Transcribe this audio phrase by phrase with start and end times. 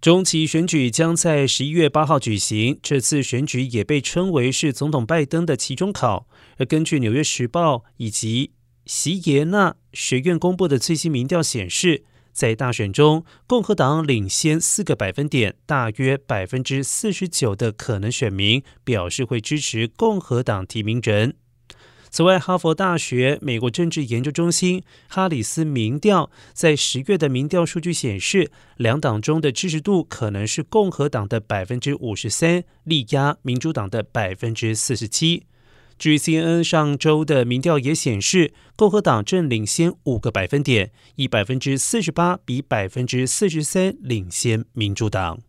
[0.00, 2.78] 中期选举将在十一月八号举行。
[2.80, 6.28] 这次选举也被称为是总统拜登的期中考。
[6.58, 8.52] 而根据《纽约时报》以及
[8.86, 21.34] 席耶纳学院公布的最新民调显示，在大选中，共和党领先四个百分点，大约百分之四十九的可能选民表示会支持共和党提名人。
[22.10, 35.44] 此外，哈佛大学美国政治研究中心哈里斯民调在十月的民调数据显示，两党中的支持度可能是共和党的百分之五十三，力压民主党的百分之四十七。
[35.98, 45.40] 据 CNN 上周的民调也显示，共和党正领先五个百分点，以百分之四十八比百分之四十三领先民主党。